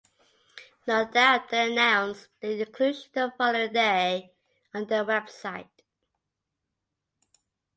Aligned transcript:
No 0.87 1.05
Doubt 1.11 1.49
then 1.51 1.73
announced 1.73 2.29
their 2.41 2.53
inclusion 2.57 3.11
the 3.13 3.31
following 3.37 3.71
day 3.71 4.33
on 4.73 4.87
their 4.87 5.05
website. 5.05 5.69